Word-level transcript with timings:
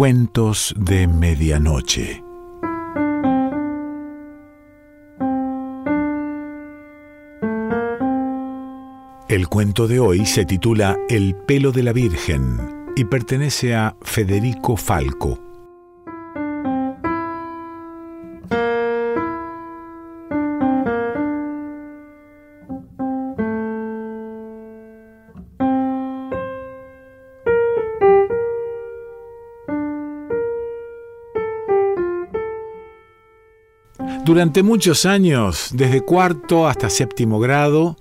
Cuentos 0.00 0.74
de 0.78 1.06
Medianoche. 1.06 2.24
El 9.28 9.46
cuento 9.48 9.86
de 9.86 10.00
hoy 10.00 10.24
se 10.24 10.46
titula 10.46 10.96
El 11.10 11.36
pelo 11.46 11.70
de 11.70 11.82
la 11.82 11.92
Virgen 11.92 12.56
y 12.96 13.04
pertenece 13.04 13.74
a 13.74 13.94
Federico 14.00 14.78
Falco. 14.78 15.49
Durante 34.30 34.62
muchos 34.62 35.06
años, 35.06 35.70
desde 35.72 36.02
cuarto 36.02 36.68
hasta 36.68 36.88
séptimo 36.88 37.40
grado, 37.40 37.96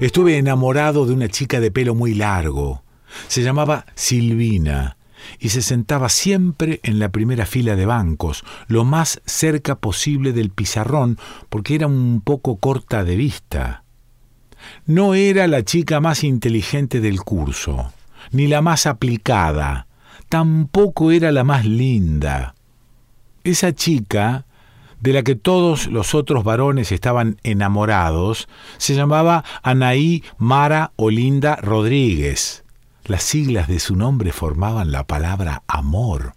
estuve 0.00 0.38
enamorado 0.38 1.04
de 1.04 1.12
una 1.12 1.28
chica 1.28 1.60
de 1.60 1.70
pelo 1.70 1.94
muy 1.94 2.14
largo. 2.14 2.82
Se 3.26 3.42
llamaba 3.42 3.84
Silvina 3.94 4.96
y 5.38 5.50
se 5.50 5.60
sentaba 5.60 6.08
siempre 6.08 6.80
en 6.84 6.98
la 6.98 7.10
primera 7.10 7.44
fila 7.44 7.76
de 7.76 7.84
bancos, 7.84 8.44
lo 8.66 8.86
más 8.86 9.20
cerca 9.26 9.74
posible 9.74 10.32
del 10.32 10.48
pizarrón, 10.48 11.18
porque 11.50 11.74
era 11.74 11.86
un 11.86 12.22
poco 12.24 12.56
corta 12.56 13.04
de 13.04 13.16
vista. 13.16 13.84
No 14.86 15.12
era 15.12 15.46
la 15.48 15.62
chica 15.66 16.00
más 16.00 16.24
inteligente 16.24 17.02
del 17.02 17.20
curso, 17.20 17.92
ni 18.32 18.46
la 18.46 18.62
más 18.62 18.86
aplicada, 18.86 19.86
tampoco 20.30 21.10
era 21.10 21.30
la 21.30 21.44
más 21.44 21.66
linda. 21.66 22.54
Esa 23.44 23.74
chica 23.74 24.46
de 25.00 25.12
la 25.12 25.22
que 25.22 25.34
todos 25.34 25.86
los 25.86 26.14
otros 26.14 26.44
varones 26.44 26.92
estaban 26.92 27.38
enamorados, 27.42 28.48
se 28.78 28.94
llamaba 28.94 29.44
Anaí 29.62 30.24
Mara 30.38 30.92
Olinda 30.96 31.56
Rodríguez. 31.56 32.64
Las 33.04 33.22
siglas 33.22 33.68
de 33.68 33.78
su 33.78 33.96
nombre 33.96 34.32
formaban 34.32 34.92
la 34.92 35.06
palabra 35.06 35.62
amor. 35.66 36.34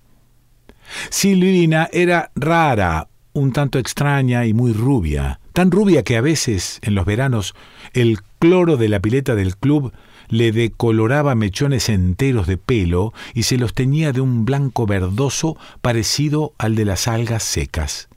Silvina 1.09 1.89
era 1.91 2.31
rara, 2.35 3.07
un 3.33 3.51
tanto 3.51 3.79
extraña 3.79 4.45
y 4.45 4.53
muy 4.53 4.73
rubia, 4.73 5.39
tan 5.53 5.71
rubia 5.71 6.03
que 6.03 6.17
a 6.17 6.21
veces, 6.21 6.79
en 6.81 6.95
los 6.95 7.05
veranos, 7.05 7.55
el 7.93 8.19
cloro 8.39 8.77
de 8.77 8.89
la 8.89 8.99
pileta 8.99 9.35
del 9.35 9.57
club 9.57 9.93
le 10.29 10.51
decoloraba 10.51 11.35
mechones 11.35 11.89
enteros 11.89 12.47
de 12.47 12.57
pelo 12.57 13.13
y 13.33 13.43
se 13.43 13.57
los 13.57 13.73
teñía 13.73 14.13
de 14.13 14.21
un 14.21 14.45
blanco 14.45 14.85
verdoso 14.85 15.57
parecido 15.81 16.53
al 16.57 16.75
de 16.75 16.85
las 16.85 17.07
algas 17.07 17.43
secas. 17.43 18.07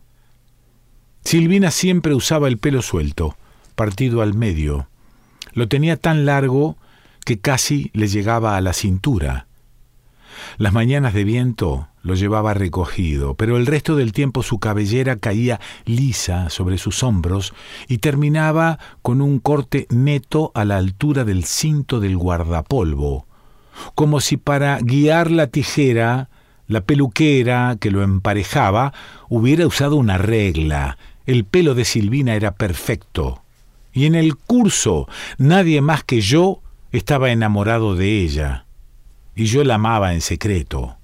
Silvina 1.24 1.70
siempre 1.70 2.14
usaba 2.14 2.48
el 2.48 2.58
pelo 2.58 2.82
suelto, 2.82 3.36
partido 3.74 4.20
al 4.20 4.34
medio. 4.34 4.88
Lo 5.54 5.68
tenía 5.68 5.96
tan 5.96 6.26
largo 6.26 6.76
que 7.24 7.40
casi 7.40 7.90
le 7.94 8.08
llegaba 8.08 8.56
a 8.56 8.60
la 8.60 8.74
cintura. 8.74 9.46
Las 10.58 10.74
mañanas 10.74 11.14
de 11.14 11.24
viento 11.24 11.88
lo 12.02 12.14
llevaba 12.14 12.52
recogido, 12.52 13.34
pero 13.34 13.56
el 13.56 13.66
resto 13.66 13.96
del 13.96 14.12
tiempo 14.12 14.42
su 14.42 14.58
cabellera 14.58 15.16
caía 15.16 15.60
lisa 15.86 16.50
sobre 16.50 16.76
sus 16.76 17.02
hombros 17.02 17.54
y 17.88 17.98
terminaba 17.98 18.78
con 19.00 19.22
un 19.22 19.38
corte 19.38 19.86
neto 19.88 20.52
a 20.54 20.66
la 20.66 20.76
altura 20.76 21.24
del 21.24 21.44
cinto 21.44 22.00
del 22.00 22.18
guardapolvo, 22.18 23.26
como 23.94 24.20
si 24.20 24.36
para 24.36 24.78
guiar 24.80 25.30
la 25.30 25.46
tijera, 25.46 26.28
la 26.66 26.82
peluquera 26.82 27.76
que 27.80 27.90
lo 27.90 28.02
emparejaba 28.02 28.92
hubiera 29.30 29.66
usado 29.66 29.96
una 29.96 30.18
regla 30.18 30.98
el 31.26 31.44
pelo 31.44 31.74
de 31.74 31.84
Silvina 31.84 32.34
era 32.34 32.52
perfecto, 32.54 33.42
y 33.92 34.06
en 34.06 34.14
el 34.14 34.36
curso 34.36 35.08
nadie 35.38 35.80
más 35.80 36.04
que 36.04 36.20
yo 36.20 36.60
estaba 36.92 37.30
enamorado 37.30 37.94
de 37.94 38.20
ella, 38.20 38.66
y 39.34 39.46
yo 39.46 39.64
la 39.64 39.76
amaba 39.76 40.14
en 40.14 40.20
secreto. 40.20 40.96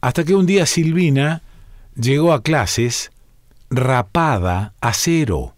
Hasta 0.00 0.24
que 0.24 0.34
un 0.34 0.46
día 0.46 0.66
Silvina 0.66 1.42
llegó 1.96 2.32
a 2.32 2.42
clases 2.42 3.10
rapada 3.70 4.74
a 4.80 4.92
cero. 4.92 5.54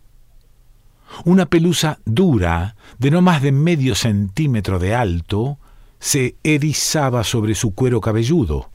Una 1.24 1.46
pelusa 1.46 1.98
dura, 2.04 2.76
de 2.98 3.10
no 3.10 3.22
más 3.22 3.42
de 3.42 3.52
medio 3.52 3.94
centímetro 3.94 4.78
de 4.78 4.94
alto, 4.94 5.58
se 5.98 6.36
erizaba 6.42 7.24
sobre 7.24 7.54
su 7.54 7.74
cuero 7.74 8.00
cabelludo. 8.00 8.70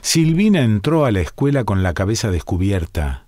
Silvina 0.00 0.62
entró 0.62 1.04
a 1.04 1.12
la 1.12 1.20
escuela 1.20 1.64
con 1.64 1.82
la 1.82 1.94
cabeza 1.94 2.30
descubierta 2.30 3.24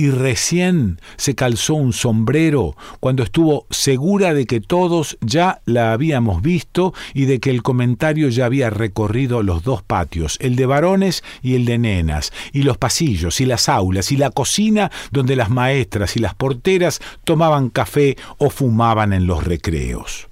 y 0.00 0.10
recién 0.10 0.98
se 1.18 1.34
calzó 1.34 1.74
un 1.74 1.92
sombrero 1.92 2.74
cuando 3.00 3.22
estuvo 3.22 3.66
segura 3.68 4.32
de 4.32 4.46
que 4.46 4.62
todos 4.62 5.18
ya 5.20 5.60
la 5.66 5.92
habíamos 5.92 6.40
visto 6.40 6.94
y 7.12 7.26
de 7.26 7.38
que 7.38 7.50
el 7.50 7.62
comentario 7.62 8.30
ya 8.30 8.46
había 8.46 8.70
recorrido 8.70 9.42
los 9.42 9.62
dos 9.62 9.82
patios, 9.82 10.38
el 10.40 10.56
de 10.56 10.64
varones 10.64 11.22
y 11.42 11.54
el 11.54 11.66
de 11.66 11.76
nenas, 11.76 12.32
y 12.54 12.62
los 12.62 12.78
pasillos 12.78 13.42
y 13.42 13.44
las 13.44 13.68
aulas 13.68 14.10
y 14.10 14.16
la 14.16 14.30
cocina 14.30 14.90
donde 15.10 15.36
las 15.36 15.50
maestras 15.50 16.16
y 16.16 16.20
las 16.20 16.34
porteras 16.34 17.00
tomaban 17.24 17.68
café 17.68 18.16
o 18.38 18.48
fumaban 18.48 19.12
en 19.12 19.26
los 19.26 19.44
recreos. 19.44 20.28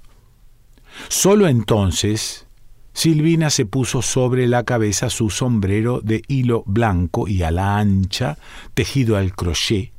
Solo 1.09 1.47
entonces 1.47 2.47
Silvina 2.99 3.49
se 3.49 3.65
puso 3.65 4.01
sobre 4.01 4.45
la 4.45 4.65
cabeza 4.65 5.09
su 5.09 5.29
sombrero 5.29 6.01
de 6.03 6.21
hilo 6.27 6.63
blanco 6.65 7.29
y 7.29 7.43
a 7.43 7.49
la 7.49 7.77
ancha, 7.77 8.37
tejido 8.73 9.15
al 9.15 9.33
crochet, 9.33 9.93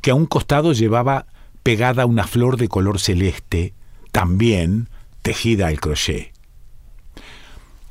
que 0.00 0.12
a 0.12 0.14
un 0.14 0.24
costado 0.24 0.72
llevaba 0.72 1.26
pegada 1.62 2.06
una 2.06 2.26
flor 2.26 2.56
de 2.56 2.68
color 2.68 3.00
celeste, 3.00 3.74
también 4.12 4.88
tejida 5.20 5.66
al 5.66 5.78
crochet. 5.78 6.32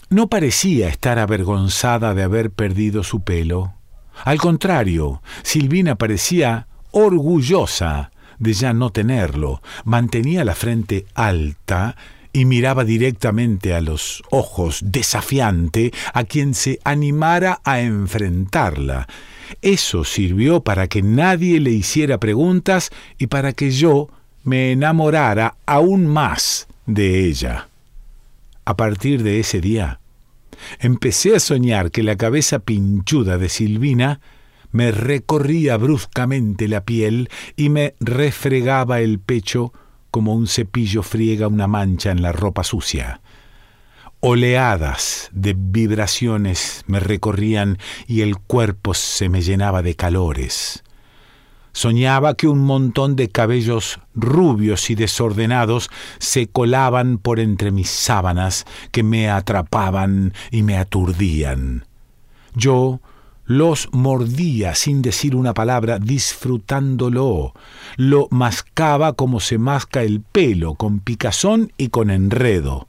No 0.10 0.28
parecía 0.28 0.88
estar 0.88 1.20
avergonzada 1.20 2.16
de 2.16 2.24
haber 2.24 2.50
perdido 2.50 3.04
su 3.04 3.22
pelo. 3.22 3.76
Al 4.26 4.40
contrario, 4.40 5.22
Silvina 5.44 6.00
parecía 6.00 6.66
orgullosa 6.90 8.10
de 8.40 8.54
ya 8.54 8.74
no 8.74 8.90
tenerlo. 8.90 9.62
Mantenía 9.86 10.44
la 10.44 10.56
frente 10.56 11.06
alta 11.14 11.96
y 12.34 12.46
miraba 12.46 12.86
directamente 12.86 13.74
a 13.74 13.82
los 13.82 14.24
ojos 14.30 14.82
desafiante 14.84 15.92
a 16.14 16.24
quien 16.24 16.54
se 16.54 16.80
animara 16.84 17.62
a 17.64 17.82
enfrentarla. 17.82 19.08
Eso 19.62 20.04
sirvió 20.04 20.62
para 20.64 20.88
que 20.88 21.02
nadie 21.02 21.60
le 21.60 21.72
hiciera 21.72 22.20
preguntas 22.20 22.90
y 23.18 23.28
para 23.28 23.54
que 23.54 23.72
yo 23.72 24.10
me 24.44 24.72
enamorara 24.72 25.56
aún 25.66 26.08
más 26.08 26.68
de 26.86 27.26
ella. 27.26 27.68
A 28.66 28.78
partir 28.78 29.24
de 29.24 29.40
ese 29.40 29.60
día, 29.60 30.00
empecé 30.80 31.36
a 31.36 31.40
soñar 31.40 31.92
que 31.92 32.04
la 32.04 32.16
cabeza 32.16 32.60
pinchuda 32.60 33.38
de 33.38 33.50
Silvina 33.50 34.22
me 34.72 34.92
recorría 34.92 35.78
bruscamente 35.78 36.68
la 36.68 36.86
piel 36.86 37.30
y 37.56 37.70
me 37.70 37.96
refregaba 38.00 39.02
el 39.02 39.20
pecho 39.20 39.74
como 40.12 40.36
un 40.36 40.48
cepillo 40.48 41.02
friega 41.02 41.48
una 41.48 41.68
mancha 41.68 42.12
en 42.12 42.22
la 42.22 42.32
ropa 42.32 42.64
sucia. 42.64 43.22
Oleadas 44.20 45.30
de 45.32 45.56
vibraciones 45.58 46.84
me 46.86 47.00
recorrían 47.00 47.80
y 48.06 48.22
el 48.22 48.38
cuerpo 48.38 48.94
se 48.94 49.30
me 49.30 49.42
llenaba 49.42 49.82
de 49.82 49.96
calores. 49.96 50.84
Soñaba 51.74 52.36
que 52.36 52.48
un 52.48 52.60
montón 52.60 53.16
de 53.16 53.30
cabellos 53.30 54.00
rubios 54.14 54.90
y 54.90 54.96
desordenados 54.96 55.90
se 56.20 56.48
colaban 56.48 57.18
por 57.18 57.40
entre 57.40 57.72
mis 57.72 57.90
sábanas, 57.90 58.66
que 58.92 59.04
me 59.04 59.30
atrapaban 59.30 60.34
y 60.52 60.64
me 60.64 60.78
aturdían. 60.78 61.86
Yo 62.54 63.00
los 63.52 63.90
mordía 63.92 64.76
sin 64.76 65.02
decir 65.02 65.36
una 65.36 65.54
palabra, 65.54 66.00
disfrutándolo. 66.00 67.54
Lo 67.98 68.28
mascaba 68.32 69.12
como 69.12 69.42
se 69.42 69.58
masca 69.58 70.04
el 70.04 70.22
pelo, 70.22 70.76
con 70.76 71.00
picazón 71.00 71.74
y 71.78 71.90
con 71.90 72.12
enredo. 72.12 72.88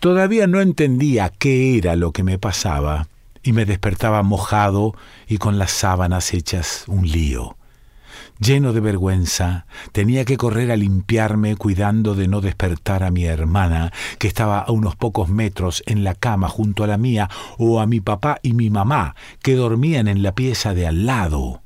Todavía 0.00 0.46
no 0.46 0.60
entendía 0.60 1.30
qué 1.30 1.78
era 1.78 1.96
lo 1.96 2.12
que 2.12 2.24
me 2.24 2.38
pasaba, 2.38 3.08
y 3.42 3.52
me 3.52 3.64
despertaba 3.64 4.22
mojado 4.22 4.94
y 5.26 5.38
con 5.38 5.58
las 5.58 5.70
sábanas 5.70 6.34
hechas 6.34 6.84
un 6.86 7.08
lío. 7.08 7.57
Lleno 8.40 8.72
de 8.72 8.80
vergüenza, 8.80 9.66
tenía 9.90 10.24
que 10.24 10.36
correr 10.36 10.70
a 10.70 10.76
limpiarme 10.76 11.56
cuidando 11.56 12.14
de 12.14 12.28
no 12.28 12.40
despertar 12.40 13.02
a 13.02 13.10
mi 13.10 13.24
hermana, 13.24 13.92
que 14.18 14.28
estaba 14.28 14.60
a 14.60 14.70
unos 14.70 14.94
pocos 14.94 15.28
metros 15.28 15.82
en 15.86 16.04
la 16.04 16.14
cama 16.14 16.48
junto 16.48 16.84
a 16.84 16.86
la 16.86 16.98
mía, 16.98 17.28
o 17.58 17.80
a 17.80 17.86
mi 17.86 18.00
papá 18.00 18.38
y 18.42 18.54
mi 18.54 18.70
mamá, 18.70 19.16
que 19.42 19.56
dormían 19.56 20.06
en 20.06 20.22
la 20.22 20.36
pieza 20.36 20.72
de 20.72 20.86
al 20.86 21.04
lado. 21.04 21.62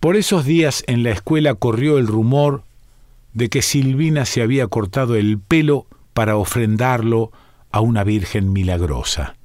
Por 0.00 0.16
esos 0.16 0.44
días 0.44 0.82
en 0.88 1.04
la 1.04 1.10
escuela 1.10 1.54
corrió 1.54 1.96
el 1.96 2.08
rumor 2.08 2.64
de 3.34 3.48
que 3.48 3.62
Silvina 3.62 4.24
se 4.24 4.42
había 4.42 4.66
cortado 4.66 5.14
el 5.14 5.38
pelo 5.38 5.86
para 6.12 6.36
ofrendarlo 6.36 7.30
a 7.70 7.80
una 7.80 8.02
Virgen 8.02 8.52
milagrosa. 8.52 9.36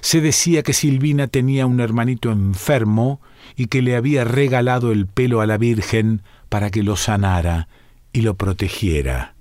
Se 0.00 0.20
decía 0.20 0.62
que 0.62 0.72
Silvina 0.72 1.26
tenía 1.26 1.66
un 1.66 1.80
hermanito 1.80 2.30
enfermo 2.30 3.20
y 3.56 3.66
que 3.66 3.82
le 3.82 3.96
había 3.96 4.24
regalado 4.24 4.92
el 4.92 5.06
pelo 5.06 5.40
a 5.40 5.46
la 5.46 5.58
Virgen 5.58 6.22
para 6.48 6.70
que 6.70 6.82
lo 6.82 6.96
sanara 6.96 7.68
y 8.12 8.22
lo 8.22 8.34
protegiera. 8.34 9.34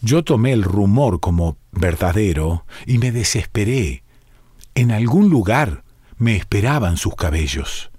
Yo 0.00 0.24
tomé 0.24 0.52
el 0.52 0.62
rumor 0.62 1.20
como 1.20 1.56
verdadero 1.70 2.64
y 2.86 2.98
me 2.98 3.12
desesperé. 3.12 4.02
En 4.74 4.90
algún 4.90 5.30
lugar 5.30 5.84
me 6.18 6.36
esperaban 6.36 6.96
sus 6.96 7.14
cabellos. 7.14 7.90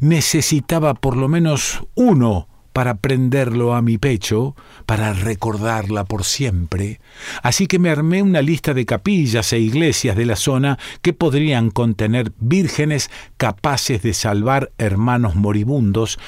Necesitaba 0.00 0.94
por 0.94 1.16
lo 1.16 1.28
menos 1.28 1.82
uno 1.94 2.48
para 2.72 2.94
prenderlo 2.94 3.74
a 3.74 3.82
mi 3.82 3.98
pecho, 3.98 4.54
para 4.86 5.12
recordarla 5.12 6.04
por 6.04 6.24
siempre, 6.24 7.00
así 7.42 7.66
que 7.66 7.78
me 7.78 7.90
armé 7.90 8.22
una 8.22 8.42
lista 8.42 8.74
de 8.74 8.86
capillas 8.86 9.52
e 9.52 9.58
iglesias 9.58 10.16
de 10.16 10.26
la 10.26 10.36
zona 10.36 10.78
que 11.02 11.12
podrían 11.12 11.70
contener 11.70 12.32
vírgenes 12.38 13.10
capaces 13.36 14.02
de 14.02 14.14
salvar 14.14 14.72
hermanos 14.78 15.34
moribundos, 15.34 16.18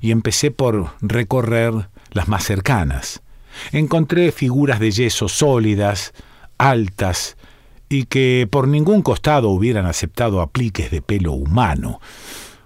y 0.00 0.10
empecé 0.10 0.50
por 0.50 0.90
recorrer 1.00 1.72
las 2.10 2.26
más 2.26 2.44
cercanas. 2.44 3.22
Encontré 3.70 4.32
figuras 4.32 4.80
de 4.80 4.90
yeso 4.90 5.28
sólidas, 5.28 6.12
altas, 6.58 7.36
y 7.88 8.04
que 8.04 8.48
por 8.50 8.66
ningún 8.66 9.02
costado 9.02 9.50
hubieran 9.50 9.86
aceptado 9.86 10.40
apliques 10.40 10.90
de 10.90 11.02
pelo 11.02 11.32
humano 11.32 12.00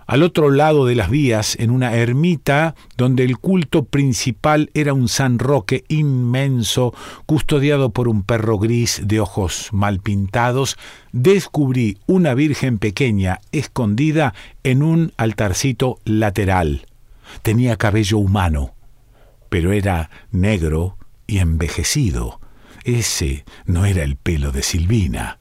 al 0.07 0.23
otro 0.23 0.51
lado 0.51 0.87
de 0.87 0.95
las 0.95 1.11
vías, 1.11 1.57
en 1.59 1.71
una 1.71 1.95
ermita 1.95 2.75
donde 2.97 3.25
el 3.25 3.39
culto 3.39 3.85
principal 3.85 4.71
era 4.75 4.95
un 4.95 5.09
San 5.09 5.39
Roque 5.39 5.85
inmenso, 5.89 6.95
custodiado 7.27 7.91
por 7.91 8.09
un 8.09 8.23
perro 8.23 8.59
gris 8.59 9.03
de 9.05 9.21
ojos 9.21 9.69
mal 9.73 10.01
pintados, 10.01 10.77
descubrí 11.13 11.99
una 12.07 12.35
Virgen 12.35 12.79
pequeña 12.79 13.41
escondida 13.51 14.35
en 14.63 14.83
un 14.83 15.13
altarcito 15.17 15.99
lateral. 16.05 16.87
Tenía 17.43 17.77
cabello 17.77 18.19
humano, 18.19 18.75
pero 19.49 19.73
era 19.73 20.11
negro 20.31 20.97
y 21.27 21.39
envejecido. 21.39 22.41
Ese 22.85 23.45
no 23.65 23.85
era 23.85 24.05
el 24.05 24.17
pelo 24.17 24.53
de 24.53 24.63
Silvina. 24.63 25.41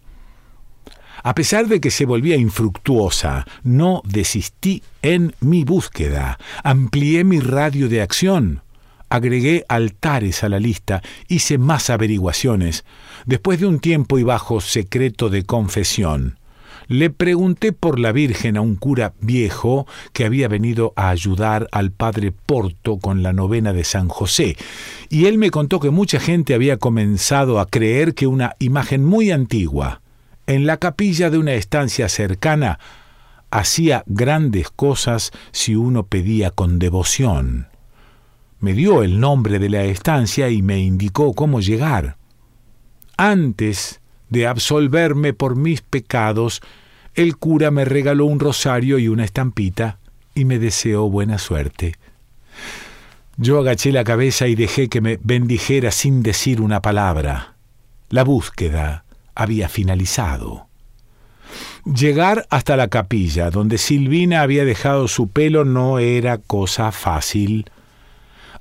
A 1.25 1.33
pesar 1.33 1.65
de 1.65 1.81
que 1.81 1.89
se 1.89 2.05
volvía 2.05 2.35
infructuosa, 2.35 3.47
no 3.63 4.03
desistí 4.05 4.83
en 5.01 5.33
mi 5.39 5.63
búsqueda, 5.63 6.37
amplié 6.63 7.23
mi 7.23 7.39
radio 7.39 7.89
de 7.89 8.03
acción, 8.03 8.61
agregué 9.09 9.65
altares 9.67 10.43
a 10.43 10.49
la 10.49 10.59
lista, 10.59 11.01
hice 11.27 11.57
más 11.57 11.89
averiguaciones. 11.89 12.85
Después 13.25 13.59
de 13.59 13.65
un 13.65 13.79
tiempo 13.79 14.19
y 14.19 14.23
bajo 14.23 14.61
secreto 14.61 15.31
de 15.31 15.41
confesión, 15.41 16.37
le 16.85 17.09
pregunté 17.09 17.71
por 17.71 17.99
la 17.99 18.11
Virgen 18.11 18.55
a 18.55 18.61
un 18.61 18.75
cura 18.75 19.15
viejo 19.19 19.87
que 20.13 20.25
había 20.25 20.47
venido 20.47 20.93
a 20.95 21.09
ayudar 21.09 21.67
al 21.71 21.89
padre 21.89 22.33
Porto 22.33 22.99
con 22.99 23.23
la 23.23 23.33
novena 23.33 23.73
de 23.73 23.83
San 23.83 24.09
José, 24.09 24.57
y 25.09 25.25
él 25.25 25.39
me 25.39 25.49
contó 25.49 25.79
que 25.79 25.89
mucha 25.89 26.19
gente 26.19 26.53
había 26.53 26.77
comenzado 26.77 27.59
a 27.59 27.65
creer 27.65 28.13
que 28.13 28.27
una 28.27 28.55
imagen 28.59 29.03
muy 29.03 29.31
antigua, 29.31 30.03
en 30.47 30.65
la 30.65 30.77
capilla 30.77 31.29
de 31.29 31.37
una 31.37 31.53
estancia 31.53 32.09
cercana, 32.09 32.79
hacía 33.51 34.03
grandes 34.05 34.69
cosas 34.69 35.31
si 35.51 35.75
uno 35.75 36.07
pedía 36.07 36.51
con 36.51 36.79
devoción. 36.79 37.67
Me 38.59 38.73
dio 38.73 39.03
el 39.03 39.19
nombre 39.19 39.59
de 39.59 39.69
la 39.69 39.83
estancia 39.83 40.49
y 40.49 40.61
me 40.61 40.79
indicó 40.79 41.33
cómo 41.33 41.61
llegar. 41.61 42.17
Antes 43.17 44.01
de 44.29 44.47
absolverme 44.47 45.33
por 45.33 45.55
mis 45.55 45.81
pecados, 45.81 46.61
el 47.13 47.37
cura 47.37 47.71
me 47.71 47.85
regaló 47.85 48.25
un 48.25 48.39
rosario 48.39 48.99
y 48.99 49.07
una 49.07 49.23
estampita 49.23 49.99
y 50.33 50.45
me 50.45 50.59
deseó 50.59 51.09
buena 51.09 51.37
suerte. 51.37 51.95
Yo 53.37 53.59
agaché 53.59 53.91
la 53.91 54.03
cabeza 54.03 54.47
y 54.47 54.55
dejé 54.55 54.89
que 54.89 55.01
me 55.01 55.19
bendijera 55.21 55.91
sin 55.91 56.23
decir 56.23 56.61
una 56.61 56.81
palabra. 56.81 57.55
La 58.09 58.23
búsqueda 58.23 59.04
había 59.35 59.69
finalizado. 59.69 60.67
Llegar 61.85 62.47
hasta 62.49 62.75
la 62.75 62.87
capilla 62.87 63.51
donde 63.51 63.77
Silvina 63.77 64.41
había 64.41 64.65
dejado 64.65 65.07
su 65.07 65.27
pelo 65.27 65.65
no 65.65 65.99
era 65.99 66.39
cosa 66.39 66.91
fácil. 66.91 67.69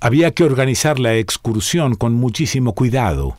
Había 0.01 0.33
que 0.33 0.45
organizar 0.45 0.99
la 0.99 1.15
excursión 1.15 1.95
con 1.95 2.13
muchísimo 2.13 2.75
cuidado. 2.75 3.39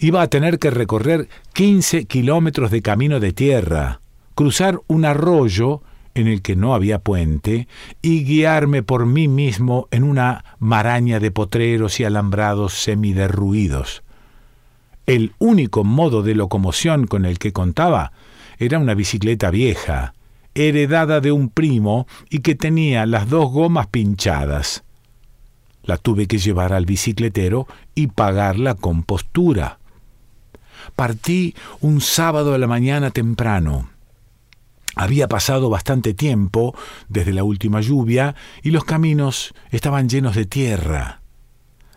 Iba 0.00 0.22
a 0.22 0.28
tener 0.28 0.58
que 0.58 0.70
recorrer 0.70 1.28
15 1.52 2.06
kilómetros 2.06 2.70
de 2.70 2.82
camino 2.82 3.20
de 3.20 3.32
tierra, 3.32 4.00
cruzar 4.34 4.80
un 4.88 5.04
arroyo 5.04 5.82
en 6.14 6.28
el 6.28 6.42
que 6.42 6.56
no 6.56 6.74
había 6.74 6.98
puente 6.98 7.68
y 8.02 8.24
guiarme 8.24 8.82
por 8.82 9.06
mí 9.06 9.28
mismo 9.28 9.88
en 9.90 10.04
una 10.04 10.44
maraña 10.58 11.20
de 11.20 11.30
potreros 11.30 12.00
y 12.00 12.04
alambrados 12.04 12.74
semiderruidos. 12.74 14.02
El 15.06 15.32
único 15.38 15.84
modo 15.84 16.22
de 16.22 16.34
locomoción 16.34 17.06
con 17.06 17.26
el 17.26 17.38
que 17.38 17.52
contaba 17.52 18.12
era 18.58 18.78
una 18.78 18.94
bicicleta 18.94 19.50
vieja, 19.50 20.14
heredada 20.54 21.20
de 21.20 21.32
un 21.32 21.50
primo 21.50 22.06
y 22.30 22.38
que 22.38 22.54
tenía 22.54 23.04
las 23.04 23.28
dos 23.28 23.50
gomas 23.50 23.88
pinchadas. 23.88 24.84
La 25.82 25.98
tuve 25.98 26.26
que 26.26 26.38
llevar 26.38 26.72
al 26.72 26.86
bicicletero 26.86 27.66
y 27.94 28.06
pagar 28.06 28.58
la 28.58 28.74
compostura. 28.74 29.78
Partí 30.96 31.54
un 31.80 32.00
sábado 32.00 32.54
a 32.54 32.58
la 32.58 32.66
mañana 32.66 33.10
temprano. 33.10 33.90
Había 34.96 35.28
pasado 35.28 35.68
bastante 35.68 36.14
tiempo 36.14 36.74
desde 37.08 37.32
la 37.32 37.44
última 37.44 37.80
lluvia 37.80 38.34
y 38.62 38.70
los 38.70 38.84
caminos 38.84 39.52
estaban 39.70 40.08
llenos 40.08 40.36
de 40.36 40.46
tierra. 40.46 41.23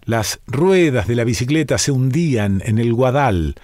Las 0.07 0.39
ruedas 0.47 1.05
de 1.05 1.15
la 1.15 1.25
bicicleta 1.25 1.77
se 1.77 1.91
hundían 1.91 2.63
en 2.65 2.77
el 2.77 2.93
guadal, 2.93 3.55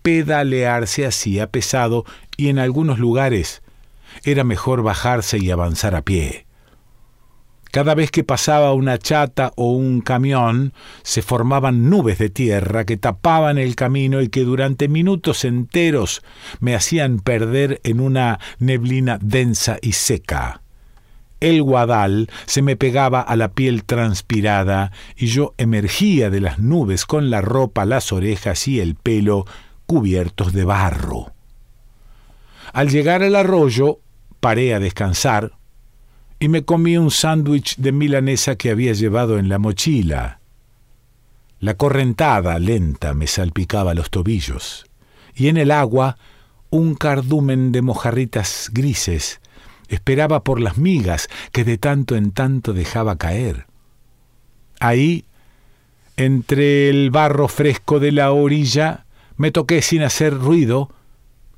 pedalear 0.00 0.86
se 0.86 1.04
hacía 1.04 1.50
pesado 1.50 2.06
y 2.38 2.48
en 2.48 2.58
algunos 2.58 2.98
lugares 2.98 3.60
era 4.24 4.42
mejor 4.42 4.82
bajarse 4.82 5.36
y 5.36 5.50
avanzar 5.50 5.94
a 5.94 6.00
pie. 6.00 6.46
Cada 7.70 7.94
vez 7.94 8.10
que 8.10 8.24
pasaba 8.24 8.72
una 8.72 8.96
chata 8.96 9.52
o 9.56 9.72
un 9.72 10.00
camión, 10.00 10.72
se 11.02 11.20
formaban 11.20 11.90
nubes 11.90 12.16
de 12.16 12.30
tierra 12.30 12.86
que 12.86 12.96
tapaban 12.96 13.58
el 13.58 13.76
camino 13.76 14.22
y 14.22 14.30
que 14.30 14.40
durante 14.40 14.88
minutos 14.88 15.44
enteros 15.44 16.22
me 16.60 16.74
hacían 16.74 17.18
perder 17.18 17.78
en 17.84 18.00
una 18.00 18.40
neblina 18.58 19.18
densa 19.20 19.76
y 19.82 19.92
seca. 19.92 20.62
El 21.40 21.62
guadal 21.62 22.28
se 22.46 22.60
me 22.60 22.76
pegaba 22.76 23.20
a 23.20 23.34
la 23.34 23.52
piel 23.52 23.84
transpirada 23.84 24.92
y 25.16 25.26
yo 25.26 25.54
emergía 25.56 26.28
de 26.28 26.40
las 26.40 26.58
nubes 26.58 27.06
con 27.06 27.30
la 27.30 27.40
ropa, 27.40 27.86
las 27.86 28.12
orejas 28.12 28.68
y 28.68 28.78
el 28.78 28.94
pelo 28.94 29.46
cubiertos 29.86 30.52
de 30.52 30.64
barro. 30.64 31.32
Al 32.72 32.90
llegar 32.90 33.22
al 33.22 33.34
arroyo, 33.34 34.00
paré 34.38 34.74
a 34.74 34.80
descansar 34.80 35.52
y 36.38 36.48
me 36.48 36.64
comí 36.64 36.96
un 36.96 37.10
sándwich 37.10 37.76
de 37.76 37.92
milanesa 37.92 38.56
que 38.56 38.70
había 38.70 38.92
llevado 38.92 39.38
en 39.38 39.48
la 39.48 39.58
mochila. 39.58 40.40
La 41.58 41.74
correntada 41.74 42.58
lenta 42.58 43.12
me 43.12 43.26
salpicaba 43.26 43.92
los 43.92 44.08
tobillos, 44.10 44.86
y 45.34 45.48
en 45.48 45.58
el 45.58 45.70
agua 45.70 46.16
un 46.70 46.94
cardumen 46.94 47.72
de 47.72 47.82
mojarritas 47.82 48.70
grises 48.72 49.40
esperaba 49.90 50.42
por 50.42 50.60
las 50.60 50.78
migas 50.78 51.28
que 51.52 51.64
de 51.64 51.76
tanto 51.76 52.16
en 52.16 52.30
tanto 52.30 52.72
dejaba 52.72 53.18
caer. 53.18 53.66
Ahí, 54.78 55.26
entre 56.16 56.88
el 56.88 57.10
barro 57.10 57.48
fresco 57.48 58.00
de 58.00 58.12
la 58.12 58.32
orilla, 58.32 59.04
me 59.36 59.50
toqué 59.50 59.82
sin 59.82 60.02
hacer 60.02 60.38
ruido, 60.38 60.90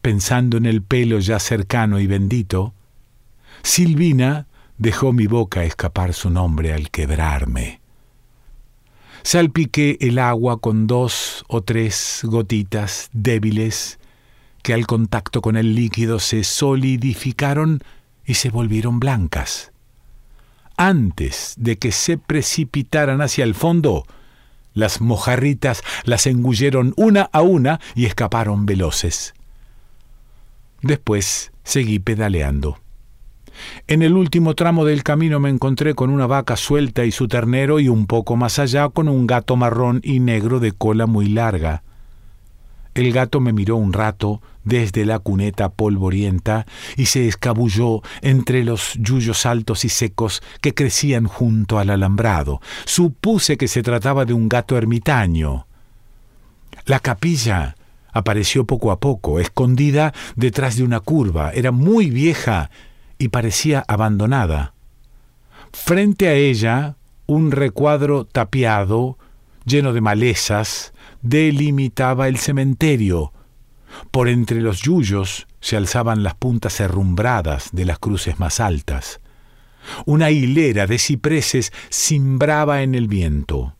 pensando 0.01 0.57
en 0.57 0.67
el 0.67 0.83
pelo 0.83 1.21
ya 1.21 1.39
cercano 1.39 2.01
y 2.01 2.07
bendito. 2.07 2.75
Silvina 3.62 4.47
dejó 4.79 5.12
mi 5.12 5.27
boca 5.27 5.65
escapar 5.65 6.15
su 6.15 6.31
nombre 6.31 6.73
al 6.73 6.91
quebrarme. 6.91 7.81
Salpiqué 9.23 9.99
el 10.01 10.19
agua 10.19 10.59
con 10.59 10.89
dos 10.89 11.45
o 11.47 11.62
tres 11.62 12.21
gotitas 12.25 13.09
débiles 13.12 14.01
que 14.62 14.75
al 14.75 14.87
contacto 14.87 15.43
con 15.43 15.57
el 15.57 15.75
líquido 15.75 16.19
se 16.19 16.43
solidificaron 16.43 17.83
y 18.25 18.35
se 18.35 18.50
volvieron 18.50 19.00
blancas. 19.00 19.73
Antes 20.76 21.55
de 21.59 21.76
que 21.76 21.93
se 21.93 22.19
precipitaran 22.19 23.21
hacia 23.21 23.45
el 23.45 23.55
fondo, 23.55 24.07
las 24.75 25.00
mojarritas 25.00 25.83
las 26.05 26.26
engulleron 26.26 26.95
una 26.97 27.23
a 27.33 27.43
una 27.43 27.81
y 27.95 28.07
escaparon 28.07 28.64
veloces. 28.67 29.35
Después 30.81 31.52
seguí 31.62 31.99
pedaleando. 31.99 32.79
En 33.87 34.02
el 34.02 34.14
último 34.14 34.55
tramo 34.55 34.85
del 34.85 35.02
camino 35.02 35.38
me 35.38 35.50
encontré 35.50 35.95
con 35.95 36.11
una 36.11 36.26
vaca 36.26 36.57
suelta 36.57 37.05
y 37.05 37.12
su 37.12 37.29
ternero 37.29 37.81
y 37.81 37.88
un 37.88 38.07
poco 38.07 38.37
más 38.37 38.59
allá 38.59 38.88
con 38.88 39.09
un 39.09 39.26
gato 39.26 39.57
marrón 39.57 40.00
y 40.02 40.21
negro 40.21 40.59
de 40.59 40.73
cola 40.73 41.07
muy 41.07 41.29
larga. 41.29 41.83
El 42.94 43.12
gato 43.12 43.40
me 43.40 43.52
miró 43.52 43.76
un 43.76 43.92
rato 43.92 44.42
desde 44.64 45.04
la 45.04 45.18
cuneta 45.18 45.70
polvorienta 45.70 46.66
y 46.96 47.06
se 47.06 47.26
escabulló 47.26 48.02
entre 48.20 48.64
los 48.64 48.94
yuyos 48.94 49.46
altos 49.46 49.84
y 49.84 49.88
secos 49.88 50.42
que 50.61 50.75
crecían 50.75 51.26
junto 51.26 51.78
al 51.78 51.90
alambrado. 51.90 52.61
Supuse 52.84 53.56
que 53.56 53.68
se 53.68 53.82
trataba 53.82 54.25
de 54.25 54.34
un 54.34 54.49
gato 54.49 54.76
ermitaño. 54.76 55.66
La 56.87 57.00
capilla 57.00 57.76
apareció 58.12 58.66
poco 58.66 58.90
a 58.90 59.00
poco, 59.00 59.40
escondida 59.40 60.12
detrás 60.37 60.76
de 60.76 60.84
una 60.84 61.00
curva. 61.00 61.50
Era 61.52 61.72
muy 61.72 62.11
vieja 62.11 62.70
y 63.18 63.28
parecía 63.28 63.84
abandonada. 63.88 64.75
Frente 65.72 66.28
a 66.28 66.34
ella, 66.34 66.96
un 67.26 67.50
recuadro 67.50 68.26
tapiado, 68.26 69.16
lleno 69.64 69.92
de 69.92 70.00
malezas, 70.00 70.92
delimitaba 71.23 72.28
el 72.28 72.38
cementerio. 72.38 73.33
Por 74.11 74.28
entre 74.28 74.61
los 74.61 74.81
yuyos 74.83 75.47
se 75.61 75.76
alzaban 75.76 76.23
las 76.23 76.35
puntas 76.35 76.81
herrumbradas 76.81 77.71
de 77.73 77.85
las 77.85 77.99
cruces 77.99 78.38
más 78.38 78.61
altas. 78.61 79.21
Una 80.07 80.31
hilera 80.31 80.87
de 80.87 80.99
cipreses 80.99 81.73
cimbraba 81.90 82.83
en 82.83 82.95
el 82.95 83.09
viento. 83.09 83.75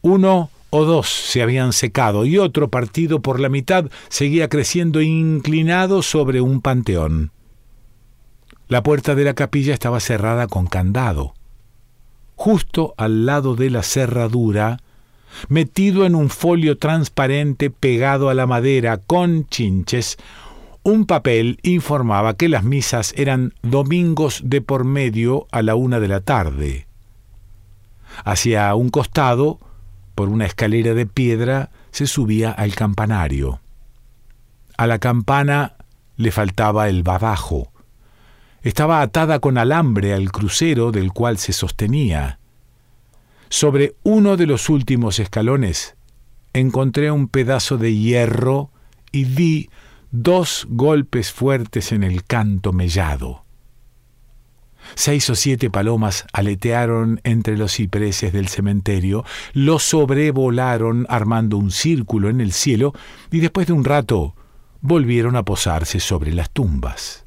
Uno 0.00 0.50
o 0.70 0.84
dos 0.84 1.08
se 1.08 1.42
habían 1.42 1.72
secado 1.72 2.24
y 2.24 2.38
otro 2.38 2.68
partido 2.68 3.20
por 3.20 3.40
la 3.40 3.48
mitad 3.48 3.86
seguía 4.08 4.48
creciendo 4.48 5.00
inclinado 5.00 6.02
sobre 6.02 6.40
un 6.40 6.60
panteón. 6.60 7.32
La 8.68 8.82
puerta 8.82 9.14
de 9.14 9.24
la 9.24 9.34
capilla 9.34 9.72
estaba 9.72 9.98
cerrada 9.98 10.46
con 10.46 10.66
candado. 10.66 11.34
Justo 12.38 12.94
al 12.96 13.26
lado 13.26 13.56
de 13.56 13.68
la 13.68 13.82
cerradura, 13.82 14.78
metido 15.48 16.06
en 16.06 16.14
un 16.14 16.30
folio 16.30 16.78
transparente 16.78 17.68
pegado 17.68 18.30
a 18.30 18.34
la 18.34 18.46
madera 18.46 18.98
con 18.98 19.48
chinches, 19.48 20.18
un 20.84 21.04
papel 21.04 21.58
informaba 21.64 22.34
que 22.34 22.48
las 22.48 22.62
misas 22.62 23.12
eran 23.16 23.54
domingos 23.62 24.42
de 24.44 24.60
por 24.60 24.84
medio 24.84 25.48
a 25.50 25.62
la 25.62 25.74
una 25.74 25.98
de 25.98 26.06
la 26.06 26.20
tarde. 26.20 26.86
Hacia 28.24 28.72
un 28.76 28.90
costado, 28.90 29.58
por 30.14 30.28
una 30.28 30.46
escalera 30.46 30.94
de 30.94 31.06
piedra, 31.06 31.70
se 31.90 32.06
subía 32.06 32.52
al 32.52 32.76
campanario. 32.76 33.58
A 34.76 34.86
la 34.86 35.00
campana 35.00 35.74
le 36.16 36.30
faltaba 36.30 36.88
el 36.88 37.02
babajo, 37.02 37.72
estaba 38.62 39.02
atada 39.02 39.38
con 39.38 39.58
alambre 39.58 40.14
al 40.14 40.30
crucero 40.32 40.90
del 40.92 41.12
cual 41.12 41.38
se 41.38 41.52
sostenía. 41.52 42.38
Sobre 43.48 43.94
uno 44.02 44.36
de 44.36 44.46
los 44.46 44.68
últimos 44.68 45.18
escalones 45.18 45.96
encontré 46.52 47.10
un 47.10 47.28
pedazo 47.28 47.78
de 47.78 47.94
hierro 47.94 48.70
y 49.12 49.24
di 49.24 49.70
dos 50.10 50.66
golpes 50.68 51.32
fuertes 51.32 51.92
en 51.92 52.02
el 52.02 52.24
canto 52.24 52.72
mellado. 52.72 53.44
Seis 54.94 55.28
o 55.28 55.34
siete 55.34 55.70
palomas 55.70 56.26
aletearon 56.32 57.20
entre 57.24 57.58
los 57.58 57.74
cipreses 57.74 58.32
del 58.32 58.48
cementerio, 58.48 59.24
lo 59.52 59.78
sobrevolaron 59.78 61.06
armando 61.08 61.58
un 61.58 61.70
círculo 61.70 62.30
en 62.30 62.40
el 62.40 62.52
cielo 62.52 62.94
y 63.30 63.40
después 63.40 63.66
de 63.66 63.74
un 63.74 63.84
rato 63.84 64.34
volvieron 64.80 65.36
a 65.36 65.42
posarse 65.42 66.00
sobre 66.00 66.32
las 66.32 66.50
tumbas. 66.50 67.24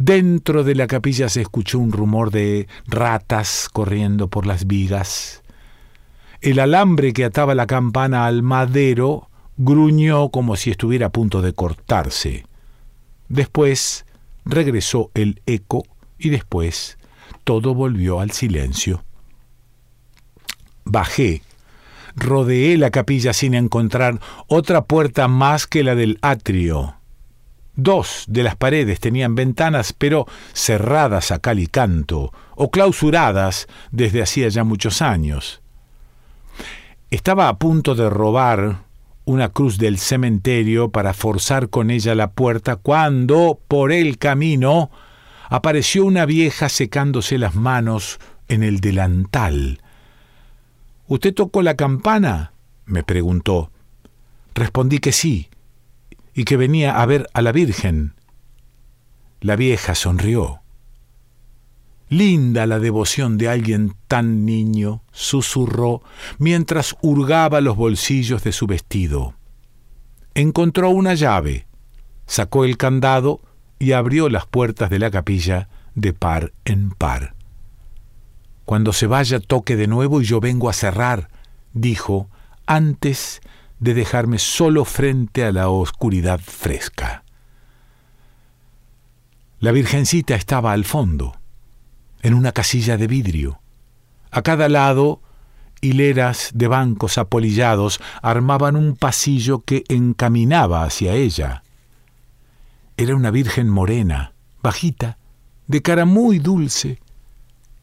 Dentro 0.00 0.64
de 0.64 0.74
la 0.74 0.86
capilla 0.86 1.28
se 1.28 1.42
escuchó 1.42 1.78
un 1.78 1.92
rumor 1.92 2.30
de 2.30 2.68
ratas 2.86 3.68
corriendo 3.70 4.28
por 4.28 4.46
las 4.46 4.66
vigas. 4.66 5.42
El 6.40 6.58
alambre 6.58 7.12
que 7.12 7.26
ataba 7.26 7.54
la 7.54 7.66
campana 7.66 8.24
al 8.24 8.42
madero 8.42 9.28
gruñó 9.58 10.30
como 10.30 10.56
si 10.56 10.70
estuviera 10.70 11.08
a 11.08 11.12
punto 11.12 11.42
de 11.42 11.52
cortarse. 11.52 12.46
Después 13.28 14.06
regresó 14.46 15.10
el 15.12 15.42
eco 15.44 15.82
y 16.18 16.30
después 16.30 16.96
todo 17.44 17.74
volvió 17.74 18.20
al 18.20 18.30
silencio. 18.30 19.04
Bajé, 20.86 21.42
rodeé 22.16 22.78
la 22.78 22.90
capilla 22.90 23.34
sin 23.34 23.52
encontrar 23.52 24.18
otra 24.46 24.86
puerta 24.86 25.28
más 25.28 25.66
que 25.66 25.84
la 25.84 25.94
del 25.94 26.18
atrio. 26.22 26.99
Dos 27.76 28.24
de 28.28 28.42
las 28.42 28.56
paredes 28.56 29.00
tenían 29.00 29.34
ventanas, 29.34 29.92
pero 29.92 30.26
cerradas 30.52 31.30
a 31.30 31.38
cal 31.38 31.58
y 31.58 31.66
canto, 31.66 32.32
o 32.56 32.70
clausuradas 32.70 33.68
desde 33.90 34.22
hacía 34.22 34.48
ya 34.48 34.64
muchos 34.64 35.02
años. 35.02 35.62
Estaba 37.10 37.48
a 37.48 37.58
punto 37.58 37.94
de 37.94 38.10
robar 38.10 38.82
una 39.24 39.50
cruz 39.50 39.78
del 39.78 39.98
cementerio 39.98 40.90
para 40.90 41.14
forzar 41.14 41.68
con 41.70 41.90
ella 41.90 42.14
la 42.14 42.32
puerta 42.32 42.76
cuando, 42.76 43.60
por 43.68 43.92
el 43.92 44.18
camino, 44.18 44.90
apareció 45.48 46.04
una 46.04 46.26
vieja 46.26 46.68
secándose 46.68 47.38
las 47.38 47.54
manos 47.54 48.18
en 48.48 48.62
el 48.62 48.80
delantal. 48.80 49.80
¿Usted 51.06 51.34
tocó 51.34 51.62
la 51.62 51.76
campana? 51.76 52.52
me 52.86 53.04
preguntó. 53.04 53.70
Respondí 54.54 54.98
que 54.98 55.12
sí 55.12 55.48
y 56.34 56.44
que 56.44 56.56
venía 56.56 57.00
a 57.00 57.06
ver 57.06 57.28
a 57.32 57.42
la 57.42 57.52
Virgen. 57.52 58.14
La 59.40 59.56
vieja 59.56 59.94
sonrió. 59.94 60.60
Linda 62.08 62.66
la 62.66 62.80
devoción 62.80 63.38
de 63.38 63.48
alguien 63.48 63.94
tan 64.08 64.44
niño, 64.44 65.02
susurró 65.12 66.02
mientras 66.38 66.96
hurgaba 67.02 67.60
los 67.60 67.76
bolsillos 67.76 68.42
de 68.42 68.52
su 68.52 68.66
vestido. 68.66 69.34
Encontró 70.34 70.90
una 70.90 71.14
llave, 71.14 71.66
sacó 72.26 72.64
el 72.64 72.76
candado 72.76 73.40
y 73.78 73.92
abrió 73.92 74.28
las 74.28 74.46
puertas 74.46 74.90
de 74.90 74.98
la 74.98 75.10
capilla 75.10 75.68
de 75.94 76.12
par 76.12 76.52
en 76.64 76.90
par. 76.90 77.34
Cuando 78.64 78.92
se 78.92 79.06
vaya 79.06 79.40
toque 79.40 79.76
de 79.76 79.86
nuevo 79.86 80.20
y 80.20 80.24
yo 80.24 80.40
vengo 80.40 80.68
a 80.68 80.72
cerrar, 80.72 81.28
dijo, 81.72 82.28
antes 82.66 83.40
de 83.80 83.94
dejarme 83.94 84.38
solo 84.38 84.84
frente 84.84 85.44
a 85.44 85.52
la 85.52 85.68
oscuridad 85.68 86.38
fresca. 86.38 87.24
La 89.58 89.72
Virgencita 89.72 90.34
estaba 90.34 90.72
al 90.72 90.84
fondo, 90.84 91.36
en 92.22 92.34
una 92.34 92.52
casilla 92.52 92.96
de 92.96 93.06
vidrio. 93.06 93.60
A 94.30 94.42
cada 94.42 94.68
lado, 94.68 95.22
hileras 95.80 96.50
de 96.54 96.68
bancos 96.68 97.18
apolillados 97.18 98.00
armaban 98.22 98.76
un 98.76 98.96
pasillo 98.96 99.60
que 99.60 99.84
encaminaba 99.88 100.84
hacia 100.84 101.14
ella. 101.14 101.62
Era 102.96 103.16
una 103.16 103.30
Virgen 103.30 103.68
morena, 103.68 104.34
bajita, 104.62 105.18
de 105.66 105.80
cara 105.82 106.04
muy 106.04 106.38
dulce. 106.38 107.00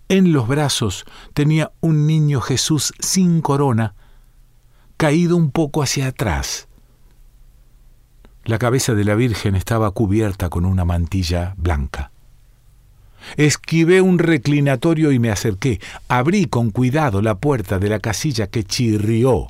En 0.09 0.31
los 0.31 0.47
brazos 0.47 1.05
tenía 1.33 1.71
un 1.81 2.05
niño 2.05 2.39
Jesús 2.39 2.93
sin 2.99 3.41
corona, 3.41 3.95
caído 4.97 5.37
un 5.37 5.51
poco 5.51 5.83
hacia 5.83 6.07
atrás. 6.07 6.67
La 8.43 8.57
cabeza 8.57 8.93
de 8.93 9.03
la 9.03 9.15
Virgen 9.15 9.55
estaba 9.55 9.91
cubierta 9.91 10.49
con 10.49 10.65
una 10.65 10.85
mantilla 10.85 11.53
blanca. 11.57 12.11
Esquivé 13.35 14.01
un 14.01 14.19
reclinatorio 14.19 15.11
y 15.11 15.19
me 15.19 15.29
acerqué. 15.29 15.79
Abrí 16.07 16.45
con 16.45 16.71
cuidado 16.71 17.21
la 17.21 17.35
puerta 17.35 17.77
de 17.77 17.89
la 17.89 17.99
casilla 17.99 18.47
que 18.47 18.63
chirrió. 18.63 19.47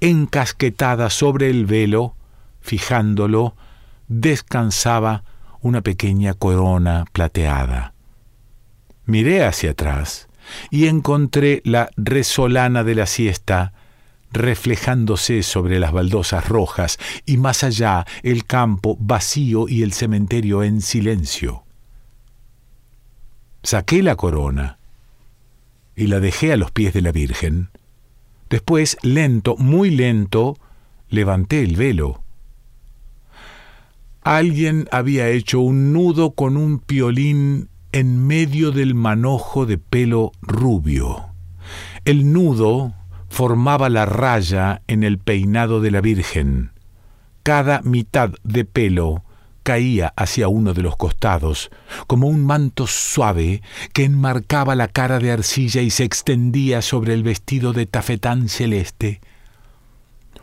Encasquetada 0.00 1.10
sobre 1.10 1.48
el 1.48 1.64
velo, 1.64 2.16
fijándolo, 2.60 3.54
descansaba 4.08 5.22
una 5.60 5.80
pequeña 5.80 6.34
corona 6.34 7.04
plateada. 7.12 7.94
Miré 9.06 9.44
hacia 9.44 9.70
atrás 9.70 10.28
y 10.70 10.86
encontré 10.86 11.62
la 11.64 11.88
resolana 11.96 12.84
de 12.84 12.94
la 12.94 13.06
siesta 13.06 13.72
reflejándose 14.32 15.42
sobre 15.42 15.78
las 15.80 15.92
baldosas 15.92 16.48
rojas 16.48 16.98
y 17.26 17.36
más 17.36 17.64
allá 17.64 18.06
el 18.22 18.44
campo 18.44 18.96
vacío 19.00 19.68
y 19.68 19.82
el 19.82 19.92
cementerio 19.92 20.62
en 20.62 20.80
silencio. 20.80 21.64
Saqué 23.62 24.02
la 24.02 24.16
corona 24.16 24.78
y 25.96 26.06
la 26.06 26.20
dejé 26.20 26.52
a 26.52 26.56
los 26.56 26.70
pies 26.70 26.94
de 26.94 27.02
la 27.02 27.12
Virgen. 27.12 27.70
Después, 28.48 28.96
lento, 29.02 29.56
muy 29.56 29.90
lento, 29.90 30.56
levanté 31.08 31.62
el 31.62 31.76
velo. 31.76 32.22
Alguien 34.22 34.88
había 34.92 35.28
hecho 35.28 35.60
un 35.60 35.92
nudo 35.92 36.32
con 36.32 36.56
un 36.56 36.78
piolín 36.78 37.68
en 37.92 38.26
medio 38.26 38.70
del 38.70 38.94
manojo 38.94 39.66
de 39.66 39.78
pelo 39.78 40.32
rubio. 40.40 41.26
El 42.04 42.32
nudo 42.32 42.94
formaba 43.28 43.88
la 43.88 44.06
raya 44.06 44.82
en 44.86 45.04
el 45.04 45.18
peinado 45.18 45.80
de 45.80 45.90
la 45.90 46.00
Virgen. 46.00 46.72
Cada 47.42 47.80
mitad 47.82 48.30
de 48.42 48.64
pelo 48.64 49.24
caía 49.62 50.14
hacia 50.16 50.48
uno 50.48 50.72
de 50.72 50.82
los 50.82 50.96
costados, 50.96 51.70
como 52.06 52.26
un 52.26 52.44
manto 52.44 52.86
suave 52.86 53.62
que 53.92 54.04
enmarcaba 54.04 54.74
la 54.74 54.88
cara 54.88 55.18
de 55.18 55.30
arcilla 55.30 55.82
y 55.82 55.90
se 55.90 56.04
extendía 56.04 56.80
sobre 56.80 57.12
el 57.12 57.22
vestido 57.22 57.74
de 57.74 57.84
tafetán 57.84 58.48
celeste. 58.48 59.20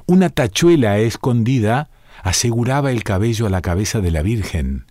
Una 0.06 0.30
tachuela 0.30 1.00
escondida 1.00 1.89
aseguraba 2.22 2.92
el 2.92 3.04
cabello 3.04 3.48
a 3.48 3.50
la 3.50 3.62
cabeza 3.62 4.00
de 4.00 4.12
la 4.12 4.22
Virgen. 4.22 4.86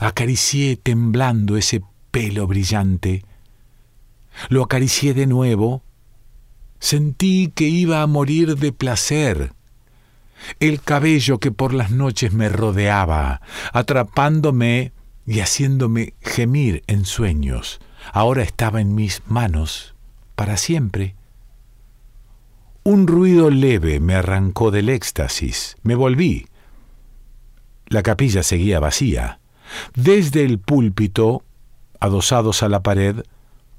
Acaricié 0.00 0.76
temblando 0.76 1.56
ese 1.56 1.82
pelo 2.10 2.46
brillante. 2.48 3.24
Lo 4.48 4.64
acaricié 4.64 5.14
de 5.14 5.26
nuevo. 5.26 5.84
Sentí 6.82 7.52
que 7.54 7.68
iba 7.68 8.02
a 8.02 8.08
morir 8.08 8.56
de 8.56 8.72
placer. 8.72 9.52
El 10.58 10.80
cabello 10.82 11.38
que 11.38 11.52
por 11.52 11.72
las 11.74 11.92
noches 11.92 12.32
me 12.32 12.48
rodeaba, 12.48 13.40
atrapándome 13.72 14.92
y 15.24 15.38
haciéndome 15.38 16.14
gemir 16.20 16.82
en 16.88 17.04
sueños, 17.04 17.78
ahora 18.12 18.42
estaba 18.42 18.80
en 18.80 18.96
mis 18.96 19.22
manos 19.28 19.94
para 20.34 20.56
siempre. 20.56 21.14
Un 22.82 23.06
ruido 23.06 23.48
leve 23.48 24.00
me 24.00 24.16
arrancó 24.16 24.72
del 24.72 24.88
éxtasis. 24.88 25.76
Me 25.84 25.94
volví. 25.94 26.48
La 27.86 28.02
capilla 28.02 28.42
seguía 28.42 28.80
vacía. 28.80 29.38
Desde 29.94 30.44
el 30.44 30.58
púlpito, 30.58 31.44
adosados 32.00 32.64
a 32.64 32.68
la 32.68 32.82
pared, 32.82 33.22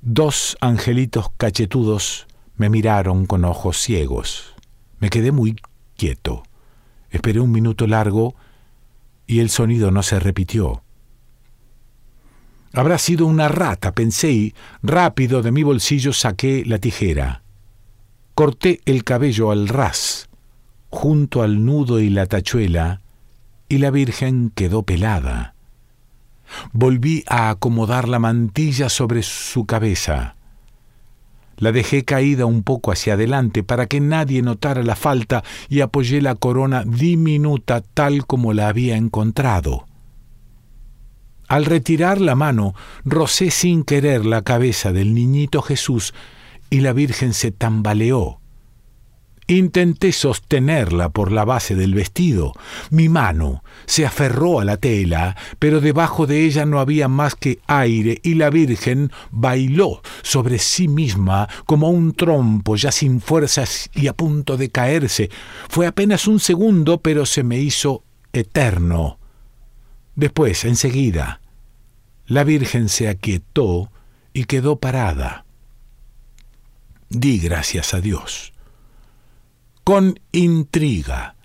dos 0.02 0.56
angelitos 0.62 1.32
cachetudos 1.36 2.28
me 2.56 2.70
miraron 2.70 3.26
con 3.26 3.46
ojos 3.46 3.78
ciegos. 3.78 4.54
Me 5.00 5.10
quedé 5.10 5.32
muy 5.32 5.56
quieto. 5.98 6.44
Esperé 7.10 7.40
un 7.40 7.52
minuto 7.52 7.88
largo 7.88 8.36
y 9.28 9.40
el 9.40 9.50
sonido 9.50 9.92
no 9.92 10.04
se 10.04 10.20
repitió. 10.20 10.84
Habrá 12.74 12.98
sido 12.98 13.28
una 13.28 13.48
rata, 13.50 13.94
pensé 13.94 14.32
y 14.32 14.56
rápido 14.82 15.42
de 15.44 15.52
mi 15.52 15.62
bolsillo 15.62 16.12
saqué 16.12 16.64
la 16.66 16.80
tijera. 16.80 17.44
Corté 18.34 18.82
el 18.86 19.04
cabello 19.04 19.52
al 19.52 19.68
ras, 19.68 20.28
junto 20.90 21.44
al 21.44 21.66
nudo 21.66 22.00
y 22.00 22.10
la 22.10 22.26
tachuela, 22.26 23.02
y 23.70 23.78
la 23.78 23.92
Virgen 23.92 24.52
quedó 24.56 24.84
pelada. 24.84 25.54
Volví 26.72 27.24
a 27.28 27.52
acomodar 27.52 28.10
la 28.10 28.20
mantilla 28.20 28.90
sobre 28.90 29.22
su 29.22 29.66
cabeza. 29.66 30.36
La 31.64 31.72
dejé 31.72 32.04
caída 32.04 32.46
un 32.46 32.62
poco 32.62 32.92
hacia 32.92 33.14
adelante 33.14 33.64
para 33.64 33.86
que 33.86 34.02
nadie 34.02 34.42
notara 34.42 34.84
la 34.84 34.98
falta 34.98 35.46
y 35.70 35.80
apoyé 35.80 36.22
la 36.22 36.36
corona 36.36 36.84
diminuta 36.86 37.80
tal 37.80 38.26
como 38.26 38.52
la 38.52 38.68
había 38.68 38.98
encontrado. 38.98 39.86
Al 41.48 41.64
retirar 41.64 42.20
la 42.20 42.36
mano, 42.36 42.74
rocé 43.06 43.50
sin 43.50 43.86
querer 43.86 44.26
la 44.26 44.42
cabeza 44.42 44.92
del 44.92 45.14
niñito 45.14 45.62
Jesús 45.62 46.14
y 46.70 46.82
la 46.82 46.92
Virgen 46.92 47.34
se 47.34 47.52
tambaleó. 47.52 48.42
Intenté 49.54 50.12
sostenerla 50.14 51.10
por 51.10 51.32
la 51.32 51.46
base 51.46 51.76
del 51.76 51.94
vestido. 51.94 52.54
Mi 52.90 53.08
mano 53.08 53.64
se 53.86 54.04
aferró 54.04 54.60
a 54.60 54.66
la 54.66 54.78
tela, 54.78 55.38
pero 55.60 55.80
debajo 55.80 56.26
de 56.26 56.44
ella 56.44 56.66
no 56.66 56.80
había 56.80 57.08
más 57.08 57.36
que 57.36 57.60
aire 57.68 58.20
y 58.24 58.34
la 58.34 58.50
Virgen 58.50 59.12
bailó 59.30 60.02
sobre 60.24 60.58
sí 60.58 60.88
misma 60.88 61.48
como 61.68 61.92
un 61.92 62.14
trompo 62.14 62.76
ya 62.78 62.92
sin 62.92 63.22
fuerzas 63.22 63.92
y 63.94 64.08
a 64.08 64.14
punto 64.14 64.58
de 64.58 64.72
caerse. 64.72 65.30
Fue 65.70 65.86
apenas 65.86 66.28
un 66.28 66.40
segundo, 66.40 67.02
pero 67.02 67.28
se 67.28 67.44
me 67.44 67.60
hizo 67.60 68.04
eterno. 68.32 69.20
Después, 70.16 70.66
enseguida, 70.66 71.42
la 72.26 72.44
Virgen 72.44 72.90
se 72.90 73.08
aquietó 73.08 73.92
y 74.34 74.46
quedó 74.46 74.78
parada. 74.78 75.46
Di 77.10 77.38
gracias 77.38 77.94
a 77.94 78.02
Dios. 78.02 78.53
Con 79.84 80.18
intriga, 80.32 81.36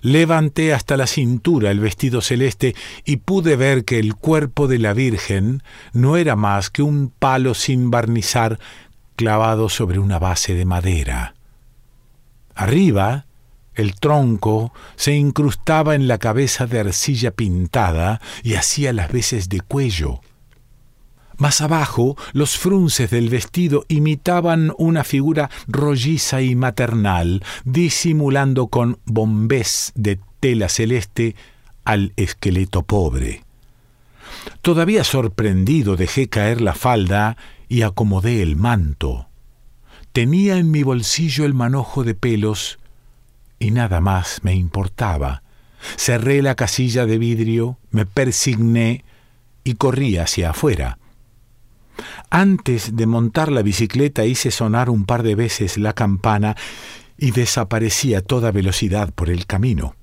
levanté 0.00 0.72
hasta 0.72 0.96
la 0.96 1.08
cintura 1.08 1.72
el 1.72 1.80
vestido 1.80 2.20
celeste 2.20 2.76
y 3.04 3.16
pude 3.16 3.56
ver 3.56 3.84
que 3.84 3.98
el 3.98 4.14
cuerpo 4.14 4.68
de 4.68 4.78
la 4.78 4.92
Virgen 4.92 5.60
no 5.92 6.16
era 6.16 6.36
más 6.36 6.70
que 6.70 6.82
un 6.82 7.08
palo 7.08 7.52
sin 7.54 7.90
barnizar 7.90 8.60
clavado 9.16 9.68
sobre 9.68 9.98
una 9.98 10.20
base 10.20 10.54
de 10.54 10.64
madera. 10.64 11.34
Arriba, 12.54 13.26
el 13.74 13.96
tronco 13.96 14.72
se 14.94 15.16
incrustaba 15.16 15.96
en 15.96 16.06
la 16.06 16.18
cabeza 16.18 16.66
de 16.66 16.78
arcilla 16.78 17.32
pintada 17.32 18.20
y 18.44 18.54
hacía 18.54 18.92
las 18.92 19.10
veces 19.10 19.48
de 19.48 19.62
cuello. 19.62 20.20
Más 21.36 21.60
abajo, 21.60 22.16
los 22.32 22.56
frunces 22.56 23.10
del 23.10 23.28
vestido 23.28 23.84
imitaban 23.88 24.72
una 24.78 25.04
figura 25.04 25.50
rolliza 25.66 26.42
y 26.42 26.54
maternal, 26.54 27.42
disimulando 27.64 28.68
con 28.68 28.98
bombés 29.04 29.92
de 29.94 30.20
tela 30.40 30.68
celeste 30.68 31.34
al 31.84 32.12
esqueleto 32.16 32.82
pobre. 32.82 33.42
Todavía 34.62 35.04
sorprendido 35.04 35.96
dejé 35.96 36.28
caer 36.28 36.60
la 36.60 36.74
falda 36.74 37.36
y 37.68 37.82
acomodé 37.82 38.42
el 38.42 38.56
manto. 38.56 39.28
Tenía 40.12 40.58
en 40.58 40.70
mi 40.70 40.82
bolsillo 40.82 41.44
el 41.44 41.54
manojo 41.54 42.04
de 42.04 42.14
pelos 42.14 42.78
y 43.58 43.72
nada 43.72 44.00
más 44.00 44.40
me 44.42 44.54
importaba. 44.54 45.42
Cerré 45.96 46.40
la 46.42 46.54
casilla 46.54 47.04
de 47.06 47.18
vidrio, 47.18 47.78
me 47.90 48.06
persigné 48.06 49.04
y 49.64 49.74
corrí 49.74 50.16
hacia 50.18 50.50
afuera. 50.50 50.98
Antes 52.30 52.96
de 52.96 53.06
montar 53.06 53.50
la 53.50 53.62
bicicleta 53.62 54.24
hice 54.24 54.50
sonar 54.50 54.90
un 54.90 55.04
par 55.04 55.22
de 55.22 55.34
veces 55.34 55.78
la 55.78 55.92
campana 55.92 56.56
y 57.18 57.30
desaparecí 57.30 58.14
a 58.14 58.22
toda 58.22 58.50
velocidad 58.50 59.12
por 59.12 59.30
el 59.30 59.46
camino. 59.46 59.94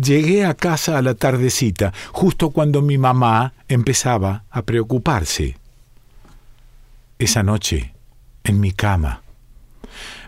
Llegué 0.00 0.44
a 0.44 0.54
casa 0.54 0.98
a 0.98 1.02
la 1.02 1.14
tardecita, 1.14 1.92
justo 2.12 2.50
cuando 2.50 2.82
mi 2.82 2.98
mamá 2.98 3.54
empezaba 3.68 4.44
a 4.50 4.62
preocuparse. 4.62 5.56
Esa 7.18 7.42
noche, 7.42 7.94
en 8.44 8.60
mi 8.60 8.72
cama, 8.72 9.22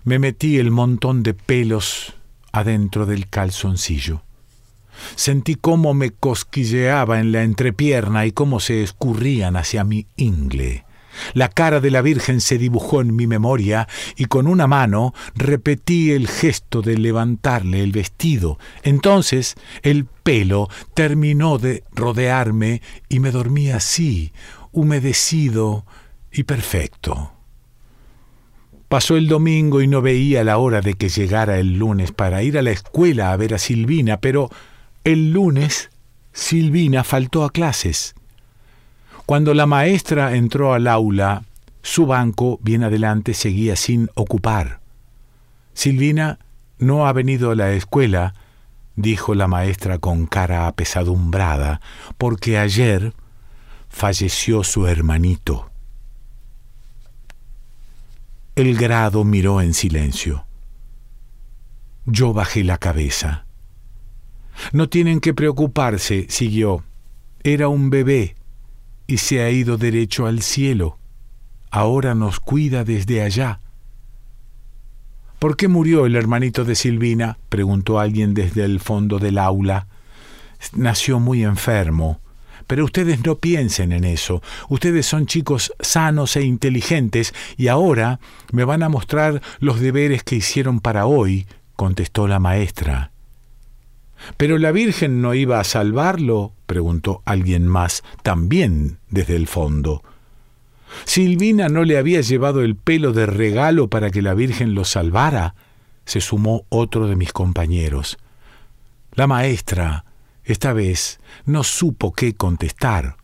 me 0.04 0.18
metí 0.18 0.58
el 0.58 0.70
montón 0.70 1.22
de 1.22 1.34
pelos 1.34 2.14
adentro 2.52 3.06
del 3.06 3.28
calzoncillo. 3.28 4.22
Sentí 5.14 5.54
cómo 5.54 5.94
me 5.94 6.10
cosquilleaba 6.10 7.20
en 7.20 7.32
la 7.32 7.42
entrepierna 7.42 8.26
y 8.26 8.32
cómo 8.32 8.60
se 8.60 8.82
escurrían 8.82 9.56
hacia 9.56 9.84
mi 9.84 10.06
ingle. 10.16 10.84
La 11.34 11.48
cara 11.48 11.80
de 11.80 11.90
la 11.90 12.02
Virgen 12.02 12.40
se 12.40 12.58
dibujó 12.58 13.00
en 13.00 13.14
mi 13.14 13.26
memoria 13.26 13.88
y 14.16 14.26
con 14.26 14.46
una 14.46 14.66
mano 14.66 15.14
repetí 15.34 16.12
el 16.12 16.28
gesto 16.28 16.82
de 16.82 16.96
levantarle 16.96 17.82
el 17.82 17.92
vestido. 17.92 18.58
Entonces 18.82 19.54
el 19.82 20.06
pelo 20.06 20.68
terminó 20.94 21.58
de 21.58 21.84
rodearme 21.92 22.82
y 23.08 23.20
me 23.20 23.30
dormí 23.30 23.70
así, 23.70 24.32
humedecido 24.72 25.84
y 26.32 26.44
perfecto. 26.44 27.32
Pasó 28.88 29.16
el 29.16 29.26
domingo 29.26 29.80
y 29.80 29.86
no 29.86 30.02
veía 30.02 30.44
la 30.44 30.58
hora 30.58 30.82
de 30.82 30.94
que 30.94 31.08
llegara 31.08 31.58
el 31.58 31.78
lunes 31.78 32.12
para 32.12 32.42
ir 32.42 32.58
a 32.58 32.62
la 32.62 32.72
escuela 32.72 33.32
a 33.32 33.36
ver 33.38 33.54
a 33.54 33.58
Silvina, 33.58 34.18
pero 34.18 34.50
el 35.04 35.32
lunes, 35.32 35.90
Silvina 36.32 37.04
faltó 37.04 37.44
a 37.44 37.50
clases. 37.50 38.14
Cuando 39.26 39.54
la 39.54 39.66
maestra 39.66 40.34
entró 40.34 40.74
al 40.74 40.86
aula, 40.86 41.44
su 41.82 42.06
banco, 42.06 42.58
bien 42.62 42.84
adelante, 42.84 43.34
seguía 43.34 43.76
sin 43.76 44.10
ocupar. 44.14 44.80
Silvina 45.74 46.38
no 46.78 47.06
ha 47.06 47.12
venido 47.12 47.50
a 47.50 47.56
la 47.56 47.72
escuela, 47.72 48.34
dijo 48.94 49.34
la 49.34 49.48
maestra 49.48 49.98
con 49.98 50.26
cara 50.26 50.66
apesadumbrada, 50.66 51.80
porque 52.18 52.58
ayer 52.58 53.14
falleció 53.88 54.64
su 54.64 54.86
hermanito. 54.86 55.70
El 58.54 58.76
grado 58.76 59.24
miró 59.24 59.60
en 59.60 59.74
silencio. 59.74 60.44
Yo 62.04 62.32
bajé 62.32 62.64
la 62.64 62.78
cabeza. 62.78 63.46
No 64.72 64.88
tienen 64.88 65.20
que 65.20 65.34
preocuparse, 65.34 66.26
siguió. 66.28 66.84
Era 67.42 67.68
un 67.68 67.90
bebé 67.90 68.36
y 69.06 69.18
se 69.18 69.42
ha 69.42 69.50
ido 69.50 69.76
derecho 69.76 70.26
al 70.26 70.42
cielo. 70.42 70.98
Ahora 71.70 72.14
nos 72.14 72.40
cuida 72.40 72.84
desde 72.84 73.22
allá. 73.22 73.60
¿Por 75.38 75.56
qué 75.56 75.68
murió 75.68 76.06
el 76.06 76.16
hermanito 76.16 76.64
de 76.64 76.74
Silvina? 76.74 77.38
preguntó 77.48 77.98
alguien 77.98 78.32
desde 78.32 78.64
el 78.64 78.78
fondo 78.78 79.18
del 79.18 79.38
aula. 79.38 79.88
Nació 80.74 81.18
muy 81.18 81.42
enfermo. 81.44 82.20
Pero 82.66 82.84
ustedes 82.84 83.24
no 83.24 83.36
piensen 83.36 83.92
en 83.92 84.04
eso. 84.04 84.42
Ustedes 84.68 85.04
son 85.04 85.26
chicos 85.26 85.72
sanos 85.80 86.36
e 86.36 86.42
inteligentes 86.42 87.34
y 87.56 87.68
ahora 87.68 88.20
me 88.52 88.64
van 88.64 88.82
a 88.82 88.88
mostrar 88.88 89.42
los 89.58 89.80
deberes 89.80 90.22
que 90.22 90.36
hicieron 90.36 90.80
para 90.80 91.06
hoy, 91.06 91.46
contestó 91.74 92.28
la 92.28 92.38
maestra. 92.38 93.11
¿Pero 94.36 94.58
la 94.58 94.72
Virgen 94.72 95.22
no 95.22 95.34
iba 95.34 95.60
a 95.60 95.64
salvarlo? 95.64 96.52
preguntó 96.66 97.22
alguien 97.24 97.66
más, 97.66 98.02
también 98.22 98.98
desde 99.10 99.36
el 99.36 99.46
fondo. 99.46 100.02
¿Silvina 101.04 101.68
no 101.68 101.84
le 101.84 101.98
había 101.98 102.20
llevado 102.20 102.62
el 102.62 102.76
pelo 102.76 103.12
de 103.12 103.26
regalo 103.26 103.88
para 103.88 104.10
que 104.10 104.22
la 104.22 104.34
Virgen 104.34 104.74
lo 104.74 104.84
salvara? 104.84 105.54
se 106.04 106.20
sumó 106.20 106.64
otro 106.68 107.06
de 107.06 107.16
mis 107.16 107.32
compañeros. 107.32 108.18
La 109.12 109.26
maestra, 109.26 110.04
esta 110.44 110.72
vez, 110.72 111.20
no 111.44 111.62
supo 111.62 112.12
qué 112.12 112.34
contestar. 112.34 113.16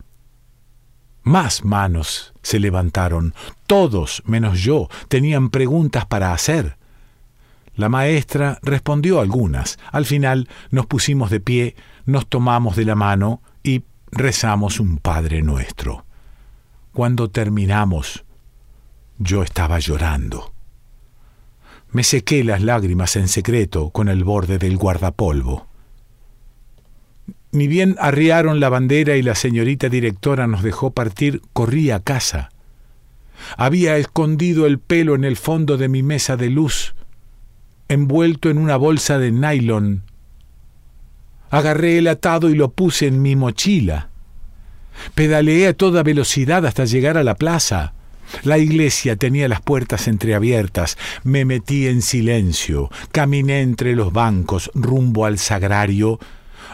Más 1.22 1.64
manos 1.64 2.32
se 2.42 2.58
levantaron. 2.60 3.34
Todos, 3.66 4.22
menos 4.24 4.60
yo, 4.60 4.88
tenían 5.08 5.50
preguntas 5.50 6.06
para 6.06 6.32
hacer. 6.32 6.77
La 7.78 7.88
maestra 7.88 8.58
respondió 8.60 9.20
algunas. 9.20 9.78
Al 9.92 10.04
final 10.04 10.48
nos 10.72 10.86
pusimos 10.86 11.30
de 11.30 11.38
pie, 11.38 11.76
nos 12.06 12.26
tomamos 12.26 12.74
de 12.74 12.84
la 12.84 12.96
mano 12.96 13.40
y 13.62 13.84
rezamos 14.10 14.80
un 14.80 14.98
Padre 14.98 15.42
nuestro. 15.42 16.04
Cuando 16.92 17.30
terminamos, 17.30 18.24
yo 19.18 19.44
estaba 19.44 19.78
llorando. 19.78 20.52
Me 21.92 22.02
sequé 22.02 22.42
las 22.42 22.62
lágrimas 22.62 23.14
en 23.14 23.28
secreto 23.28 23.90
con 23.90 24.08
el 24.08 24.24
borde 24.24 24.58
del 24.58 24.76
guardapolvo. 24.76 25.68
Ni 27.52 27.68
bien 27.68 27.94
arriaron 28.00 28.58
la 28.58 28.70
bandera 28.70 29.14
y 29.14 29.22
la 29.22 29.36
señorita 29.36 29.88
directora 29.88 30.48
nos 30.48 30.64
dejó 30.64 30.90
partir, 30.90 31.42
corrí 31.52 31.92
a 31.92 32.00
casa. 32.00 32.50
Había 33.56 33.98
escondido 33.98 34.66
el 34.66 34.80
pelo 34.80 35.14
en 35.14 35.22
el 35.22 35.36
fondo 35.36 35.76
de 35.76 35.88
mi 35.88 36.02
mesa 36.02 36.36
de 36.36 36.50
luz, 36.50 36.96
envuelto 37.88 38.50
en 38.50 38.58
una 38.58 38.76
bolsa 38.76 39.18
de 39.18 39.32
nylon. 39.32 40.02
Agarré 41.50 41.98
el 41.98 42.08
atado 42.08 42.50
y 42.50 42.54
lo 42.54 42.70
puse 42.70 43.06
en 43.06 43.22
mi 43.22 43.34
mochila. 43.36 44.08
Pedaleé 45.14 45.68
a 45.68 45.72
toda 45.74 46.02
velocidad 46.02 46.66
hasta 46.66 46.84
llegar 46.84 47.16
a 47.16 47.24
la 47.24 47.36
plaza. 47.36 47.94
La 48.42 48.58
iglesia 48.58 49.16
tenía 49.16 49.48
las 49.48 49.62
puertas 49.62 50.08
entreabiertas. 50.08 50.98
Me 51.24 51.44
metí 51.44 51.86
en 51.86 52.02
silencio. 52.02 52.90
Caminé 53.12 53.62
entre 53.62 53.94
los 53.94 54.12
bancos 54.12 54.70
rumbo 54.74 55.24
al 55.24 55.38
sagrario 55.38 56.18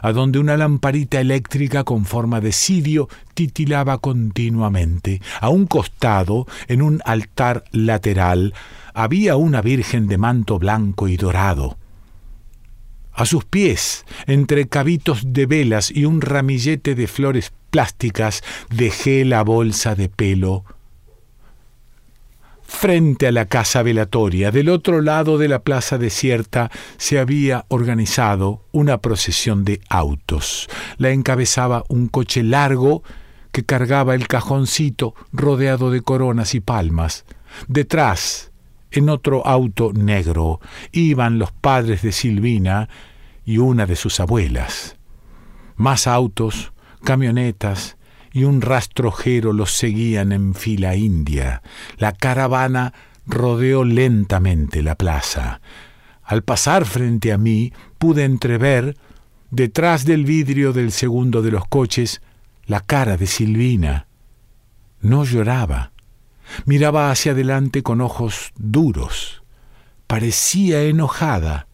a 0.03 0.13
donde 0.13 0.39
una 0.39 0.57
lamparita 0.57 1.21
eléctrica 1.21 1.85
con 1.85 2.05
forma 2.05 2.41
de 2.41 2.53
cirio 2.53 3.09
titilaba 3.35 3.99
continuamente. 3.99 5.23
A 5.41 5.49
un 5.49 5.67
costado, 5.67 6.47
en 6.69 6.83
un 6.83 7.01
altar 7.05 7.65
lateral, 7.73 8.55
había 8.95 9.37
una 9.37 9.61
virgen 9.61 10.07
de 10.07 10.17
manto 10.17 10.59
blanco 10.59 11.09
y 11.09 11.17
dorado. 11.17 11.77
A 13.13 13.27
sus 13.27 13.45
pies, 13.45 14.07
entre 14.27 14.67
cabitos 14.67 15.23
de 15.27 15.47
velas 15.47 15.91
y 15.91 16.05
un 16.05 16.21
ramillete 16.21 16.95
de 16.95 17.07
flores 17.07 17.53
plásticas, 17.71 18.43
dejé 18.71 19.25
la 19.25 19.43
bolsa 19.43 19.95
de 19.95 20.09
pelo 20.09 20.65
frente 22.75 23.27
a 23.27 23.33
la 23.33 23.47
casa 23.47 23.83
velatoria, 23.83 24.51
del 24.51 24.69
otro 24.69 25.01
lado 25.01 25.39
de 25.39 25.49
la 25.49 25.61
plaza 25.61 25.97
desierta, 25.97 26.71
se 26.97 27.19
había 27.19 27.65
organizado 27.69 28.65
una 28.73 28.99
procesión 28.99 29.65
de 29.65 29.81
autos. 29.89 30.69
La 30.99 31.11
encabezaba 31.11 31.85
un 31.89 32.09
coche 32.09 32.43
largo 32.43 33.03
que 33.53 33.65
cargaba 33.65 34.15
el 34.15 34.27
cajoncito 34.27 35.15
rodeado 35.33 35.91
de 35.91 36.03
coronas 36.03 36.55
y 36.55 36.61
palmas. 36.61 37.25
Detrás, 37.69 38.51
en 38.95 39.09
otro 39.09 39.47
auto 39.47 39.93
negro, 39.93 40.61
iban 40.93 41.39
los 41.39 41.53
padres 41.53 42.03
de 42.03 42.13
Silvina 42.13 42.89
y 43.45 43.59
una 43.59 43.87
de 43.87 43.97
sus 43.97 44.21
abuelas. 44.21 44.97
Más 45.77 46.07
autos, 46.07 46.73
camionetas, 47.03 47.97
y 48.33 48.45
un 48.45 48.61
rastrojero 48.61 49.53
los 49.53 49.71
seguían 49.71 50.33
en 50.33 50.55
fila 50.55 50.97
india. 50.97 51.63
La 51.99 52.13
caravana 52.13 52.93
rodeó 53.27 53.85
lentamente 53.85 54.83
la 54.83 54.97
plaza. 54.97 55.61
Al 56.23 56.43
pasar 56.43 56.85
frente 56.85 57.33
a 57.33 57.39
mí 57.39 57.73
pude 57.99 58.25
entrever, 58.25 58.97
detrás 59.51 60.05
del 60.05 60.25
vidrio 60.25 60.73
del 60.73 60.91
segundo 60.91 61.43
de 61.43 61.53
los 61.53 61.67
coches, 61.69 62.23
la 62.67 62.81
cara 62.81 63.17
de 63.17 63.27
Silvina. 63.27 64.09
No 65.01 65.25
lloraba. 65.25 65.94
Miraba 66.67 67.11
hacia 67.11 67.33
adelante 67.33 67.83
con 67.83 68.01
ojos 68.01 68.53
duros. 68.57 69.43
Parecía 70.07 70.83
enojada. 70.83 71.67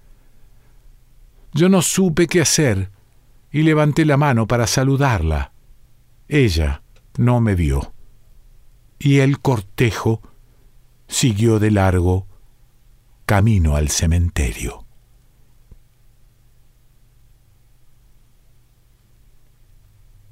Yo 1.52 1.68
no 1.68 1.83
supe 1.83 2.26
qué 2.26 2.40
hacer 2.40 2.90
y 3.50 3.62
levanté 3.62 4.04
la 4.04 4.16
mano 4.16 4.46
para 4.46 4.66
saludarla. 4.66 5.52
Ella 6.28 6.83
no 7.16 7.40
me 7.40 7.54
vio. 7.54 7.92
Y 8.98 9.18
el 9.18 9.40
cortejo 9.40 10.22
siguió 11.09 11.59
de 11.59 11.70
largo 11.70 12.26
camino 13.26 13.76
al 13.76 13.88
cementerio. 13.88 14.87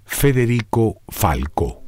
Federico 0.05 1.01
Falco 1.09 1.88